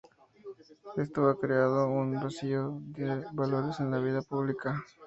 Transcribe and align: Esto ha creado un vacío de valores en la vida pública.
Esto 0.97 1.29
ha 1.29 1.39
creado 1.39 1.87
un 1.87 2.15
vacío 2.15 2.79
de 2.85 3.23
valores 3.33 3.79
en 3.81 3.91
la 3.91 3.99
vida 3.99 4.23
pública. 4.23 4.83